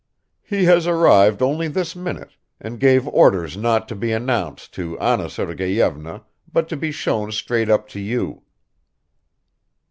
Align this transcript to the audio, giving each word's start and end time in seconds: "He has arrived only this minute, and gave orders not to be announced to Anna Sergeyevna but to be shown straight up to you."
"He 0.41 0.63
has 0.65 0.87
arrived 0.87 1.43
only 1.43 1.67
this 1.67 1.95
minute, 1.95 2.31
and 2.59 2.79
gave 2.79 3.07
orders 3.07 3.55
not 3.55 3.87
to 3.89 3.95
be 3.95 4.11
announced 4.11 4.73
to 4.73 4.97
Anna 4.99 5.29
Sergeyevna 5.29 6.23
but 6.51 6.67
to 6.69 6.75
be 6.75 6.91
shown 6.91 7.31
straight 7.31 7.69
up 7.69 7.87
to 7.89 7.99
you." 7.99 8.41